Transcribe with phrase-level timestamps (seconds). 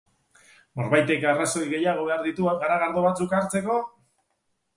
[0.79, 3.79] Norbaitek arrazoi gehiago behar ditu garagardo batzuk hartzeko?